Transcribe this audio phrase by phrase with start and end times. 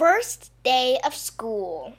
[0.00, 1.92] first day of school.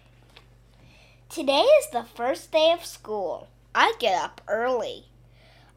[1.30, 3.48] Today is the first day of school.
[3.75, 5.05] I get up early.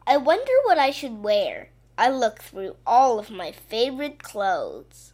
[0.07, 1.69] I wonder what I should wear.
[1.99, 5.13] I look through all of my favorite clothes.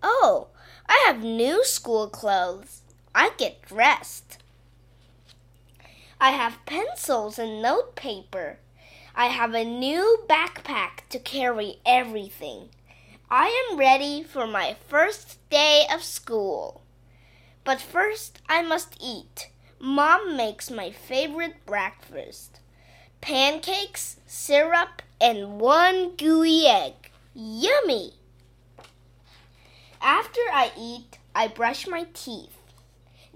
[0.00, 0.46] Oh,
[0.88, 2.82] I have new school clothes.
[3.16, 4.38] I get dressed.
[6.20, 8.60] I have pencils and notepaper.
[9.16, 12.68] I have a new backpack to carry everything.
[13.36, 16.82] I am ready for my first day of school.
[17.64, 19.50] But first, I must eat.
[19.80, 22.60] Mom makes my favorite breakfast
[23.20, 27.10] pancakes, syrup, and one gooey egg.
[27.34, 28.12] Yummy!
[30.00, 32.56] After I eat, I brush my teeth.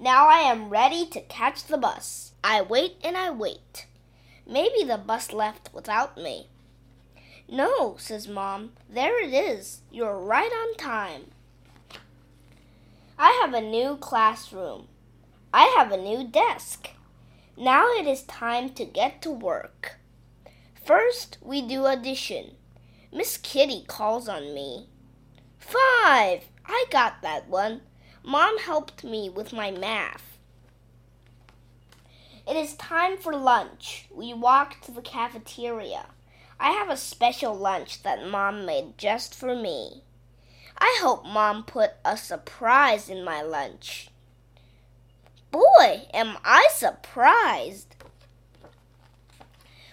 [0.01, 2.35] Now I am ready to catch the bus.
[2.45, 3.87] I wait and I wait.
[4.47, 6.47] Maybe the bus left without me.
[7.51, 8.73] No, says Mom.
[8.91, 9.81] There it is.
[9.91, 11.31] You're right on time.
[13.19, 14.89] I have a new classroom.
[15.53, 16.91] I have a new desk.
[17.57, 19.97] Now it is time to get to work.
[20.85, 22.53] First, we do addition.
[23.13, 24.89] Miss Kitty calls on me.
[25.59, 26.45] Five!
[26.67, 27.81] I got that one.
[28.23, 30.39] Mom helped me with my math.
[32.47, 34.07] It is time for lunch.
[34.15, 36.07] We walk to the cafeteria.
[36.61, 40.03] I have a special lunch that Mom made just for me.
[40.77, 44.09] I hope Mom put a surprise in my lunch.
[45.51, 47.95] Boy, am I surprised!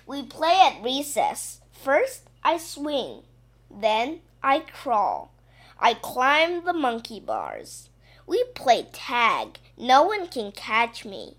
[0.07, 1.61] We play at recess.
[1.71, 3.23] First, I swing.
[3.71, 5.31] Then, I crawl.
[5.79, 7.89] I climb the monkey bars.
[8.27, 9.59] We play tag.
[9.77, 11.37] No one can catch me.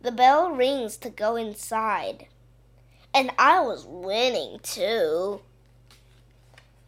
[0.00, 2.26] The bell rings to go inside.
[3.14, 5.42] And I was winning too.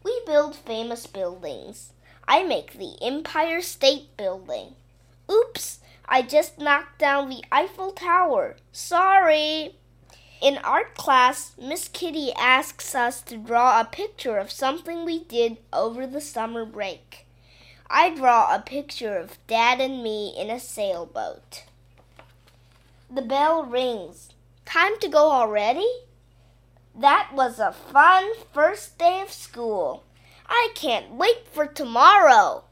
[0.03, 1.92] We build famous buildings.
[2.27, 4.75] I make the Empire State Building.
[5.31, 8.56] Oops, I just knocked down the Eiffel Tower.
[8.72, 9.77] Sorry.
[10.41, 15.59] In art class, Miss Kitty asks us to draw a picture of something we did
[15.72, 17.26] over the summer break.
[17.88, 21.65] I draw a picture of Dad and me in a sailboat.
[23.10, 24.31] The bell rings.
[24.65, 25.88] Time to go already?
[26.97, 30.05] That was a fun first day of school.
[30.49, 32.65] I can't wait for tomorrow.